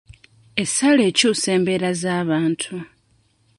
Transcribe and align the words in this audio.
Essaala 0.63 1.01
ekyusa 1.09 1.49
embeera 1.57 1.89
z'abantu. 2.01 2.75